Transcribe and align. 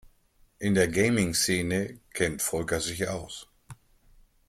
In 0.57 0.73
der 0.73 0.87
Gaming-Szene 0.87 1.99
kennt 2.11 2.41
Volker 2.41 2.81
sich 2.81 3.07
aus. 3.07 3.47